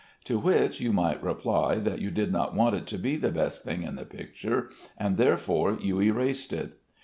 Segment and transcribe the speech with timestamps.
[0.23, 3.63] To which you might reply that you did not want it to be the best
[3.63, 6.79] thing in the picture, and therefore you erased it.